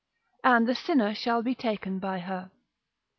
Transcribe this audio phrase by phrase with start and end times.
[0.43, 2.49] and the sinner shall be taken by her.